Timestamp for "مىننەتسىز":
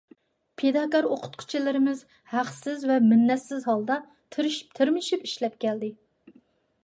3.11-3.69